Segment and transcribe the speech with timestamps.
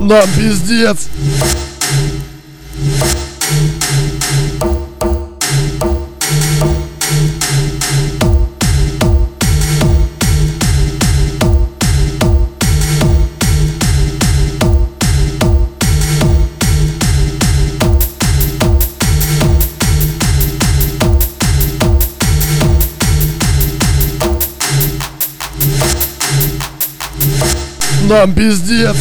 [0.00, 1.08] Нам пиздец.
[28.08, 28.96] Нам пиздец.